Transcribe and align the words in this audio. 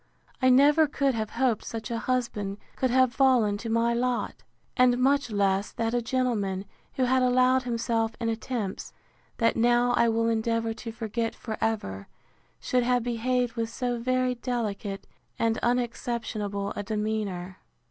I 0.41 0.49
never 0.49 0.87
could 0.87 1.13
have 1.13 1.29
hoped 1.29 1.63
such 1.63 1.91
a 1.91 1.99
husband 1.99 2.57
could 2.75 2.89
have 2.89 3.13
fallen 3.13 3.55
to 3.59 3.69
my 3.69 3.93
lot: 3.93 4.41
and 4.75 4.97
much 4.97 5.29
less, 5.29 5.71
that 5.73 5.93
a 5.93 6.01
gentleman, 6.01 6.65
who 6.93 7.03
had 7.03 7.21
allowed 7.21 7.61
himself 7.61 8.15
in 8.19 8.27
attempts, 8.27 8.93
that 9.37 9.55
now 9.55 9.91
I 9.91 10.09
will 10.09 10.27
endeavour 10.27 10.73
to 10.73 10.91
forget 10.91 11.35
for 11.35 11.55
ever, 11.63 12.07
should 12.59 12.81
have 12.81 13.03
behaved 13.03 13.53
with 13.53 13.69
so 13.69 13.99
very 13.99 14.33
delicate 14.33 15.05
and 15.37 15.59
unexceptionable 15.61 16.73
a 16.75 16.81
demeanour. 16.81 17.59